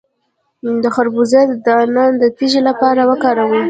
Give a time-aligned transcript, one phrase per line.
[0.83, 3.59] د خربوزې دانه د تیږې لپاره وکاروئ